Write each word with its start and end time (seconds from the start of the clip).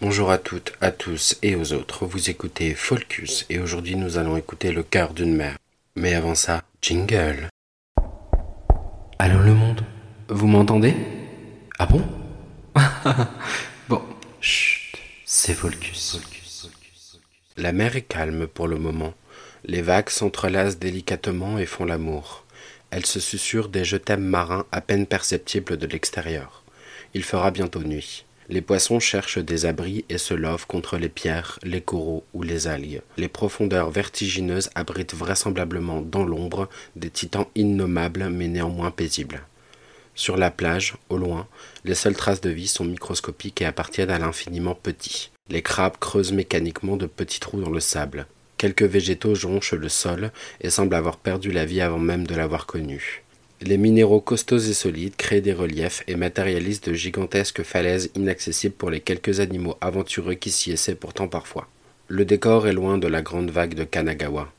Bonjour 0.00 0.30
à 0.30 0.38
toutes, 0.38 0.74
à 0.80 0.92
tous 0.92 1.36
et 1.42 1.56
aux 1.56 1.72
autres. 1.72 2.06
Vous 2.06 2.30
écoutez 2.30 2.72
Folcus 2.72 3.44
et 3.50 3.58
aujourd'hui 3.58 3.96
nous 3.96 4.16
allons 4.16 4.36
écouter 4.36 4.70
le 4.70 4.84
cœur 4.84 5.12
d'une 5.12 5.34
mère. 5.34 5.56
Mais 5.96 6.14
avant 6.14 6.36
ça, 6.36 6.62
jingle. 6.80 7.48
Allô 9.18 9.40
le 9.40 9.54
monde? 9.54 9.84
Vous 10.28 10.46
m'entendez? 10.46 10.94
Ah 11.80 11.86
bon? 11.86 12.04
Bon, 13.88 14.00
chut, 14.40 14.96
c'est 15.24 15.54
Folcus. 15.54 16.20
La 17.56 17.72
mer 17.72 17.96
est 17.96 18.02
calme 18.02 18.46
pour 18.46 18.68
le 18.68 18.78
moment. 18.78 19.14
Les 19.64 19.82
vagues 19.82 20.10
s'entrelacent 20.10 20.78
délicatement 20.78 21.58
et 21.58 21.66
font 21.66 21.84
l'amour. 21.84 22.44
Elles 22.92 23.06
se 23.06 23.18
susurrent 23.18 23.68
des 23.68 23.84
je 23.84 23.96
t'aime 23.96 24.24
marins 24.24 24.64
à 24.70 24.80
peine 24.80 25.06
perceptibles 25.06 25.76
de 25.76 25.88
l'extérieur. 25.88 26.62
Il 27.14 27.24
fera 27.24 27.50
bientôt 27.50 27.82
nuit. 27.82 28.24
Les 28.50 28.62
poissons 28.62 28.98
cherchent 28.98 29.38
des 29.38 29.66
abris 29.66 30.06
et 30.08 30.16
se 30.16 30.32
lovent 30.32 30.66
contre 30.66 30.96
les 30.96 31.10
pierres, 31.10 31.58
les 31.62 31.82
coraux 31.82 32.24
ou 32.32 32.42
les 32.42 32.66
algues. 32.66 33.02
Les 33.18 33.28
profondeurs 33.28 33.90
vertigineuses 33.90 34.70
abritent 34.74 35.14
vraisemblablement 35.14 36.00
dans 36.00 36.24
l'ombre 36.24 36.70
des 36.96 37.10
titans 37.10 37.46
innommables 37.54 38.30
mais 38.30 38.48
néanmoins 38.48 38.90
paisibles. 38.90 39.42
Sur 40.14 40.38
la 40.38 40.50
plage, 40.50 40.96
au 41.10 41.18
loin, 41.18 41.46
les 41.84 41.94
seules 41.94 42.16
traces 42.16 42.40
de 42.40 42.48
vie 42.48 42.68
sont 42.68 42.86
microscopiques 42.86 43.60
et 43.60 43.66
appartiennent 43.66 44.10
à 44.10 44.18
l'infiniment 44.18 44.74
petit. 44.74 45.30
Les 45.50 45.62
crabes 45.62 45.98
creusent 46.00 46.32
mécaniquement 46.32 46.96
de 46.96 47.06
petits 47.06 47.40
trous 47.40 47.60
dans 47.60 47.70
le 47.70 47.80
sable. 47.80 48.26
Quelques 48.56 48.82
végétaux 48.82 49.34
jonchent 49.34 49.74
le 49.74 49.88
sol 49.88 50.32
et 50.62 50.70
semblent 50.70 50.94
avoir 50.94 51.18
perdu 51.18 51.52
la 51.52 51.66
vie 51.66 51.82
avant 51.82 51.98
même 51.98 52.26
de 52.26 52.34
l'avoir 52.34 52.66
connu. 52.66 53.22
Les 53.60 53.76
minéraux 53.76 54.20
costauds 54.20 54.58
et 54.58 54.72
solides 54.72 55.16
créent 55.16 55.40
des 55.40 55.52
reliefs 55.52 56.04
et 56.06 56.14
matérialisent 56.14 56.80
de 56.80 56.92
gigantesques 56.92 57.64
falaises 57.64 58.10
inaccessibles 58.14 58.76
pour 58.76 58.88
les 58.88 59.00
quelques 59.00 59.40
animaux 59.40 59.76
aventureux 59.80 60.34
qui 60.34 60.52
s'y 60.52 60.70
essaient 60.70 60.94
pourtant 60.94 61.26
parfois. 61.26 61.68
Le 62.06 62.24
décor 62.24 62.68
est 62.68 62.72
loin 62.72 62.98
de 62.98 63.08
la 63.08 63.20
grande 63.20 63.50
vague 63.50 63.74
de 63.74 63.82
Kanagawa. 63.82 64.52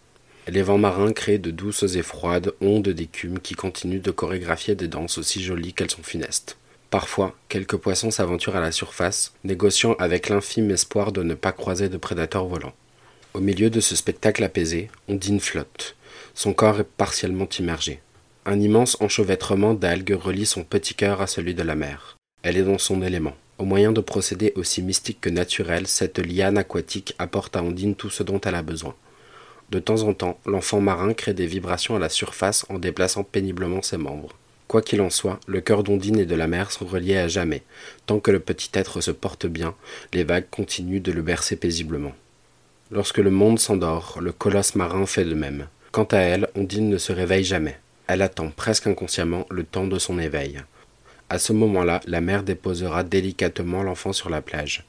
Les 0.49 0.61
vents 0.63 0.77
marins 0.77 1.13
créent 1.13 1.37
de 1.37 1.51
douces 1.51 1.95
et 1.95 2.01
froides 2.01 2.51
ondes 2.59 2.89
d'écume 2.89 3.39
qui 3.39 3.53
continuent 3.53 4.01
de 4.01 4.11
chorégraphier 4.11 4.75
des 4.75 4.89
danses 4.89 5.17
aussi 5.17 5.41
jolies 5.41 5.73
qu'elles 5.73 5.91
sont 5.91 6.03
funestes. 6.03 6.57
Parfois, 6.89 7.37
quelques 7.47 7.77
poissons 7.77 8.11
s'aventurent 8.11 8.57
à 8.57 8.61
la 8.61 8.73
surface, 8.73 9.33
négociant 9.45 9.93
avec 9.99 10.27
l'infime 10.27 10.71
espoir 10.71 11.13
de 11.13 11.23
ne 11.23 11.35
pas 11.35 11.53
croiser 11.53 11.87
de 11.87 11.97
prédateurs 11.97 12.47
volants. 12.47 12.75
Au 13.33 13.39
milieu 13.39 13.69
de 13.69 13.79
ce 13.79 13.95
spectacle 13.95 14.43
apaisé, 14.43 14.89
Ondine 15.07 15.39
flotte. 15.39 15.95
Son 16.33 16.51
corps 16.51 16.79
est 16.81 16.83
partiellement 16.97 17.47
immergé. 17.57 18.01
Un 18.45 18.59
immense 18.59 18.99
enchevêtrement 19.01 19.73
d'algues 19.73 20.17
relie 20.19 20.45
son 20.45 20.63
petit 20.63 20.95
cœur 20.95 21.21
à 21.21 21.27
celui 21.27 21.53
de 21.53 21.61
la 21.61 21.75
mer. 21.75 22.17
Elle 22.41 22.57
est 22.57 22.63
dans 22.63 22.77
son 22.77 23.01
élément. 23.01 23.35
Au 23.57 23.65
moyen 23.65 23.91
de 23.91 23.99
procédés 23.99 24.53
aussi 24.55 24.81
mystiques 24.81 25.19
que 25.19 25.29
naturels, 25.29 25.87
cette 25.87 26.19
liane 26.19 26.57
aquatique 26.57 27.13
apporte 27.19 27.57
à 27.57 27.63
Ondine 27.63 27.95
tout 27.95 28.09
ce 28.09 28.23
dont 28.23 28.39
elle 28.39 28.55
a 28.55 28.61
besoin. 28.61 28.95
De 29.69 29.79
temps 29.79 30.03
en 30.03 30.13
temps, 30.13 30.39
l'enfant 30.45 30.79
marin 30.79 31.13
crée 31.13 31.33
des 31.33 31.45
vibrations 31.45 31.97
à 31.97 31.99
la 31.99 32.07
surface 32.07 32.65
en 32.69 32.79
déplaçant 32.79 33.23
péniblement 33.23 33.81
ses 33.81 33.97
membres. 33.97 34.33
Quoi 34.69 34.81
qu'il 34.81 35.01
en 35.01 35.09
soit, 35.09 35.39
le 35.45 35.59
cœur 35.59 35.83
d'Ondine 35.83 36.19
et 36.19 36.25
de 36.25 36.35
la 36.35 36.47
mer 36.47 36.71
sont 36.71 36.85
reliés 36.85 37.17
à 37.17 37.27
jamais. 37.27 37.63
Tant 38.05 38.19
que 38.19 38.31
le 38.31 38.39
petit 38.39 38.69
être 38.73 39.01
se 39.01 39.11
porte 39.11 39.47
bien, 39.47 39.75
les 40.13 40.23
vagues 40.23 40.49
continuent 40.49 41.01
de 41.01 41.11
le 41.11 41.21
bercer 41.21 41.57
paisiblement. 41.57 42.13
Lorsque 42.89 43.17
le 43.17 43.31
monde 43.31 43.59
s'endort, 43.59 44.19
le 44.21 44.31
colosse 44.31 44.75
marin 44.75 45.05
fait 45.05 45.25
de 45.25 45.33
même. 45.33 45.67
Quant 45.91 46.05
à 46.05 46.19
elle, 46.19 46.47
Ondine 46.55 46.89
ne 46.89 46.97
se 46.97 47.11
réveille 47.11 47.43
jamais. 47.43 47.77
Elle 48.09 48.23
attend 48.23 48.49
presque 48.49 48.87
inconsciemment 48.87 49.45
le 49.51 49.63
temps 49.63 49.85
de 49.85 49.99
son 49.99 50.17
éveil. 50.17 50.61
À 51.29 51.37
ce 51.37 51.53
moment-là, 51.53 52.01
la 52.07 52.21
mère 52.21 52.41
déposera 52.41 53.03
délicatement 53.03 53.83
l'enfant 53.83 54.13
sur 54.13 54.31
la 54.31 54.41
plage. 54.41 54.83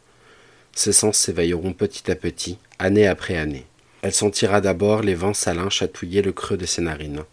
Ses 0.73 0.95
sens 0.95 1.19
s'éveilleront 1.19 1.75
petit 1.75 2.11
à 2.11 2.15
petit, 2.15 2.57
année 2.79 3.07
après 3.07 3.37
année. 3.37 3.67
Elle 4.01 4.15
sentira 4.15 4.62
d'abord 4.62 5.03
les 5.03 5.15
vents 5.15 5.35
salins 5.35 5.69
chatouiller 5.69 6.23
le 6.23 6.33
creux 6.33 6.57
de 6.57 6.65
ses 6.65 6.81
narines. 6.81 7.25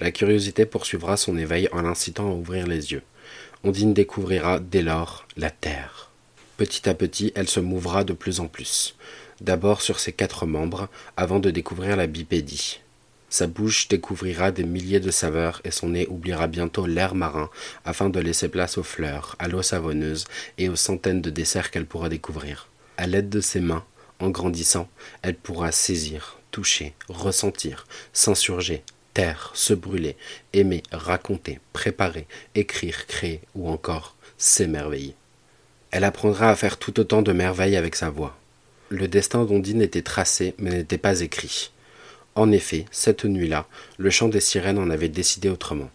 La 0.00 0.10
curiosité 0.10 0.66
poursuivra 0.66 1.16
son 1.16 1.38
éveil 1.38 1.68
en 1.70 1.82
l'incitant 1.82 2.28
à 2.28 2.34
ouvrir 2.34 2.66
les 2.66 2.90
yeux. 2.90 3.02
Ondine 3.62 3.94
découvrira 3.94 4.58
dès 4.58 4.82
lors 4.82 5.28
la 5.36 5.50
terre. 5.50 6.10
Petit 6.56 6.88
à 6.88 6.94
petit, 6.94 7.30
elle 7.36 7.48
se 7.48 7.60
mouvra 7.60 8.02
de 8.02 8.14
plus 8.14 8.40
en 8.40 8.48
plus. 8.48 8.96
D'abord 9.40 9.80
sur 9.80 10.00
ses 10.00 10.12
quatre 10.12 10.44
membres, 10.44 10.88
avant 11.16 11.38
de 11.38 11.52
découvrir 11.52 11.94
la 11.94 12.08
bipédie. 12.08 12.80
Sa 13.30 13.46
bouche 13.46 13.86
découvrira 13.86 14.50
des 14.50 14.64
milliers 14.64 14.98
de 14.98 15.12
saveurs 15.12 15.62
et 15.64 15.70
son 15.70 15.90
nez 15.90 16.08
oubliera 16.08 16.48
bientôt 16.48 16.86
l'air 16.86 17.14
marin 17.14 17.48
afin 17.84 18.10
de 18.10 18.18
laisser 18.18 18.48
place 18.48 18.76
aux 18.76 18.82
fleurs, 18.82 19.36
à 19.38 19.46
l'eau 19.46 19.62
savonneuse 19.62 20.24
et 20.58 20.68
aux 20.68 20.76
centaines 20.76 21.22
de 21.22 21.30
desserts 21.30 21.70
qu'elle 21.70 21.86
pourra 21.86 22.08
découvrir. 22.08 22.68
À 22.96 23.06
l'aide 23.06 23.28
de 23.28 23.40
ses 23.40 23.60
mains, 23.60 23.84
en 24.18 24.30
grandissant, 24.30 24.88
elle 25.22 25.36
pourra 25.36 25.70
saisir, 25.70 26.38
toucher, 26.50 26.92
ressentir, 27.08 27.86
s'insurger, 28.12 28.82
taire, 29.14 29.52
se 29.54 29.74
brûler, 29.74 30.16
aimer, 30.52 30.82
raconter, 30.90 31.60
préparer, 31.72 32.26
écrire, 32.56 33.06
créer 33.06 33.40
ou 33.54 33.68
encore 33.68 34.16
s'émerveiller. 34.38 35.14
Elle 35.92 36.04
apprendra 36.04 36.50
à 36.50 36.56
faire 36.56 36.78
tout 36.78 36.98
autant 36.98 37.22
de 37.22 37.32
merveilles 37.32 37.76
avec 37.76 37.94
sa 37.94 38.10
voix. 38.10 38.36
Le 38.88 39.06
destin 39.06 39.44
d'Ondine 39.44 39.82
était 39.82 40.02
tracé 40.02 40.54
mais 40.58 40.70
n'était 40.70 40.98
pas 40.98 41.20
écrit. 41.20 41.70
En 42.36 42.52
effet, 42.52 42.84
cette 42.92 43.24
nuit-là, 43.24 43.66
le 43.98 44.08
chant 44.08 44.28
des 44.28 44.40
sirènes 44.40 44.78
en 44.78 44.90
avait 44.90 45.08
décidé 45.08 45.48
autrement. 45.48 45.90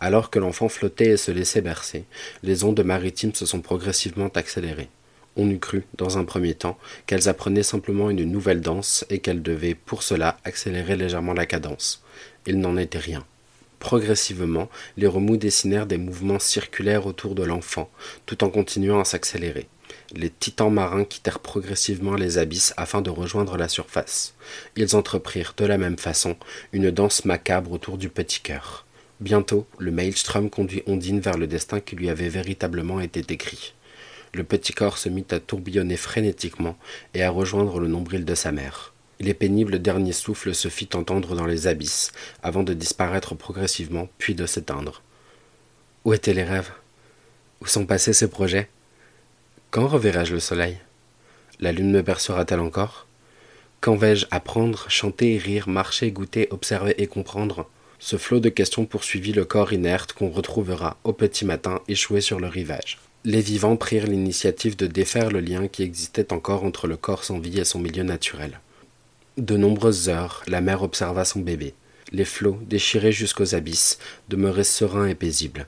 Alors 0.00 0.30
que 0.30 0.40
l'enfant 0.40 0.68
flottait 0.68 1.10
et 1.10 1.16
se 1.16 1.30
laissait 1.30 1.60
bercer, 1.60 2.04
les 2.42 2.64
ondes 2.64 2.82
maritimes 2.82 3.34
se 3.34 3.46
sont 3.46 3.60
progressivement 3.60 4.28
accélérées. 4.34 4.88
On 5.36 5.48
eût 5.48 5.60
cru, 5.60 5.84
dans 5.96 6.18
un 6.18 6.24
premier 6.24 6.54
temps, 6.54 6.76
qu'elles 7.06 7.28
apprenaient 7.28 7.62
simplement 7.62 8.10
une 8.10 8.24
nouvelle 8.24 8.60
danse 8.60 9.06
et 9.10 9.20
qu'elles 9.20 9.42
devaient, 9.42 9.74
pour 9.76 10.02
cela, 10.02 10.38
accélérer 10.44 10.96
légèrement 10.96 11.34
la 11.34 11.46
cadence. 11.46 12.02
Il 12.46 12.58
n'en 12.58 12.76
était 12.76 12.98
rien. 12.98 13.24
Progressivement, 13.78 14.68
les 14.96 15.06
remous 15.06 15.36
dessinèrent 15.36 15.86
des 15.86 15.98
mouvements 15.98 16.40
circulaires 16.40 17.06
autour 17.06 17.34
de 17.34 17.44
l'enfant, 17.44 17.90
tout 18.24 18.42
en 18.42 18.48
continuant 18.48 18.98
à 18.98 19.04
s'accélérer 19.04 19.68
les 20.14 20.30
titans 20.30 20.72
marins 20.72 21.04
quittèrent 21.04 21.40
progressivement 21.40 22.14
les 22.14 22.38
abysses 22.38 22.74
afin 22.76 23.02
de 23.02 23.10
rejoindre 23.10 23.56
la 23.56 23.68
surface. 23.68 24.34
Ils 24.76 24.94
entreprirent 24.94 25.54
de 25.56 25.64
la 25.64 25.78
même 25.78 25.98
façon 25.98 26.36
une 26.72 26.90
danse 26.90 27.24
macabre 27.24 27.72
autour 27.72 27.98
du 27.98 28.08
petit 28.08 28.40
cœur. 28.40 28.86
Bientôt, 29.20 29.66
le 29.78 29.90
maelstrom 29.90 30.50
conduit 30.50 30.82
Ondine 30.86 31.20
vers 31.20 31.38
le 31.38 31.46
destin 31.46 31.80
qui 31.80 31.96
lui 31.96 32.10
avait 32.10 32.28
véritablement 32.28 33.00
été 33.00 33.24
écrit. 33.32 33.74
Le 34.34 34.44
petit 34.44 34.74
corps 34.74 34.98
se 34.98 35.08
mit 35.08 35.24
à 35.30 35.40
tourbillonner 35.40 35.96
frénétiquement 35.96 36.76
et 37.14 37.22
à 37.22 37.30
rejoindre 37.30 37.80
le 37.80 37.88
nombril 37.88 38.24
de 38.24 38.34
sa 38.34 38.52
mère. 38.52 38.92
Les 39.18 39.32
pénibles 39.32 39.78
derniers 39.78 40.12
souffles 40.12 40.54
se 40.54 40.68
fit 40.68 40.90
entendre 40.92 41.34
dans 41.34 41.46
les 41.46 41.66
abysses, 41.66 42.12
avant 42.42 42.62
de 42.62 42.74
disparaître 42.74 43.34
progressivement, 43.34 44.10
puis 44.18 44.34
de 44.34 44.44
s'éteindre. 44.44 45.02
Où 46.04 46.12
étaient 46.12 46.34
les 46.34 46.44
rêves? 46.44 46.70
Où 47.62 47.66
sont 47.66 47.86
passés 47.86 48.12
ces 48.12 48.28
projets? 48.28 48.68
Quand 49.76 49.88
reverrai-je 49.88 50.32
le 50.32 50.40
soleil? 50.40 50.78
La 51.60 51.70
lune 51.70 51.90
me 51.90 52.00
bercera-t-elle 52.00 52.60
encore? 52.60 53.06
Quand 53.82 53.94
vais-je 53.94 54.24
apprendre, 54.30 54.86
chanter, 54.88 55.36
rire, 55.36 55.68
marcher, 55.68 56.10
goûter, 56.12 56.48
observer 56.50 56.94
et 56.96 57.06
comprendre? 57.06 57.68
Ce 57.98 58.16
flot 58.16 58.40
de 58.40 58.48
questions 58.48 58.86
poursuivit 58.86 59.34
le 59.34 59.44
corps 59.44 59.74
inerte 59.74 60.14
qu'on 60.14 60.30
retrouvera 60.30 60.96
au 61.04 61.12
petit 61.12 61.44
matin 61.44 61.82
échoué 61.88 62.22
sur 62.22 62.40
le 62.40 62.46
rivage. 62.46 63.00
Les 63.24 63.42
vivants 63.42 63.76
prirent 63.76 64.06
l'initiative 64.06 64.76
de 64.76 64.86
défaire 64.86 65.30
le 65.30 65.40
lien 65.40 65.68
qui 65.68 65.82
existait 65.82 66.32
encore 66.32 66.64
entre 66.64 66.86
le 66.86 66.96
corps 66.96 67.24
sans 67.24 67.38
vie 67.38 67.58
et 67.58 67.64
son 67.66 67.78
milieu 67.78 68.02
naturel. 68.02 68.60
De 69.36 69.58
nombreuses 69.58 70.08
heures, 70.08 70.42
la 70.46 70.62
mère 70.62 70.84
observa 70.84 71.26
son 71.26 71.40
bébé. 71.40 71.74
Les 72.12 72.24
flots, 72.24 72.58
déchirés 72.62 73.12
jusqu'aux 73.12 73.54
abysses, 73.54 73.98
demeuraient 74.30 74.64
sereins 74.64 75.08
et 75.08 75.14
paisibles. 75.14 75.66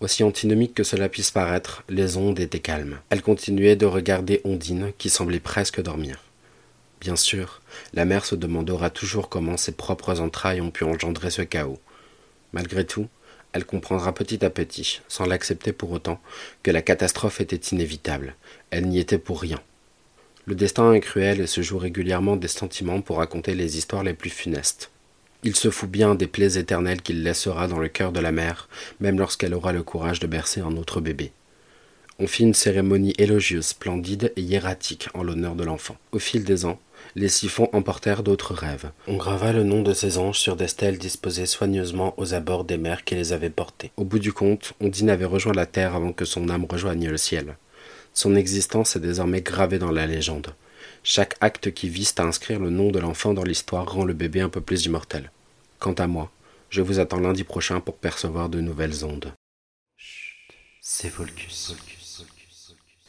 Aussi 0.00 0.22
antinomique 0.22 0.74
que 0.74 0.84
cela 0.84 1.08
puisse 1.08 1.32
paraître, 1.32 1.82
les 1.88 2.16
ondes 2.16 2.38
étaient 2.38 2.60
calmes. 2.60 3.00
Elle 3.10 3.22
continuait 3.22 3.74
de 3.74 3.86
regarder 3.86 4.40
Ondine, 4.44 4.92
qui 4.96 5.10
semblait 5.10 5.40
presque 5.40 5.82
dormir. 5.82 6.22
Bien 7.00 7.16
sûr, 7.16 7.60
la 7.94 8.04
mère 8.04 8.24
se 8.24 8.36
demandera 8.36 8.90
toujours 8.90 9.28
comment 9.28 9.56
ses 9.56 9.72
propres 9.72 10.20
entrailles 10.20 10.60
ont 10.60 10.70
pu 10.70 10.84
engendrer 10.84 11.30
ce 11.30 11.42
chaos. 11.42 11.80
Malgré 12.52 12.84
tout, 12.84 13.08
elle 13.52 13.64
comprendra 13.64 14.12
petit 14.14 14.44
à 14.44 14.50
petit, 14.50 15.00
sans 15.08 15.26
l'accepter 15.26 15.72
pour 15.72 15.90
autant, 15.90 16.20
que 16.62 16.70
la 16.70 16.82
catastrophe 16.82 17.40
était 17.40 17.74
inévitable. 17.74 18.36
Elle 18.70 18.88
n'y 18.88 19.00
était 19.00 19.18
pour 19.18 19.40
rien. 19.40 19.60
Le 20.46 20.54
destin 20.54 20.92
est 20.92 21.00
cruel 21.00 21.40
et 21.40 21.46
se 21.46 21.60
joue 21.60 21.78
régulièrement 21.78 22.36
des 22.36 22.48
sentiments 22.48 23.00
pour 23.00 23.18
raconter 23.18 23.54
les 23.54 23.78
histoires 23.78 24.04
les 24.04 24.14
plus 24.14 24.30
funestes. 24.30 24.90
Il 25.44 25.54
se 25.54 25.70
fout 25.70 25.88
bien 25.88 26.16
des 26.16 26.26
plaies 26.26 26.58
éternelles 26.58 27.00
qu'il 27.00 27.22
laissera 27.22 27.68
dans 27.68 27.78
le 27.78 27.88
cœur 27.88 28.10
de 28.10 28.20
la 28.20 28.32
mère, 28.32 28.68
même 28.98 29.18
lorsqu'elle 29.18 29.54
aura 29.54 29.72
le 29.72 29.84
courage 29.84 30.18
de 30.18 30.26
bercer 30.26 30.60
un 30.60 30.76
autre 30.76 31.00
bébé. 31.00 31.30
On 32.18 32.26
fit 32.26 32.42
une 32.42 32.54
cérémonie 32.54 33.14
élogieuse, 33.18 33.66
splendide 33.66 34.32
et 34.34 34.40
hiératique 34.40 35.08
en 35.14 35.22
l'honneur 35.22 35.54
de 35.54 35.62
l'enfant. 35.62 35.96
Au 36.10 36.18
fil 36.18 36.42
des 36.42 36.64
ans, 36.64 36.80
les 37.14 37.28
siphons 37.28 37.68
emportèrent 37.72 38.24
d'autres 38.24 38.54
rêves. 38.54 38.90
On 39.06 39.16
grava 39.16 39.52
le 39.52 39.62
nom 39.62 39.82
de 39.82 39.94
ces 39.94 40.18
anges 40.18 40.40
sur 40.40 40.56
des 40.56 40.66
stèles 40.66 40.98
disposées 40.98 41.46
soigneusement 41.46 42.14
aux 42.16 42.34
abords 42.34 42.64
des 42.64 42.76
mers 42.76 43.04
qui 43.04 43.14
les 43.14 43.32
avaient 43.32 43.50
portés. 43.50 43.92
Au 43.96 44.02
bout 44.02 44.18
du 44.18 44.32
compte, 44.32 44.72
Ondine 44.80 45.10
avait 45.10 45.24
rejoint 45.24 45.52
la 45.52 45.66
terre 45.66 45.94
avant 45.94 46.12
que 46.12 46.24
son 46.24 46.48
âme 46.48 46.66
rejoigne 46.68 47.08
le 47.08 47.16
ciel. 47.16 47.56
Son 48.12 48.34
existence 48.34 48.96
est 48.96 49.00
désormais 49.00 49.42
gravée 49.42 49.78
dans 49.78 49.92
la 49.92 50.08
légende. 50.08 50.48
Chaque 51.10 51.36
acte 51.40 51.72
qui 51.72 51.88
vise 51.88 52.12
à 52.18 52.24
inscrire 52.24 52.60
le 52.60 52.68
nom 52.68 52.90
de 52.90 52.98
l'enfant 52.98 53.32
dans 53.32 53.42
l'histoire 53.42 53.90
rend 53.90 54.04
le 54.04 54.12
bébé 54.12 54.42
un 54.42 54.50
peu 54.50 54.60
plus 54.60 54.84
immortel. 54.84 55.32
Quant 55.78 55.94
à 55.94 56.06
moi, 56.06 56.30
je 56.68 56.82
vous 56.82 56.98
attends 56.98 57.18
lundi 57.18 57.44
prochain 57.44 57.80
pour 57.80 57.96
percevoir 57.96 58.50
de 58.50 58.60
nouvelles 58.60 59.06
ondes. 59.06 59.32
C'est 60.82 61.08
Volcus. 61.08 61.70
Volcus. 61.70 61.97